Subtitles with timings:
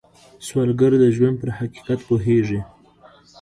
[0.45, 2.59] سوالګر د ژوند پر حقیقت پوهېږي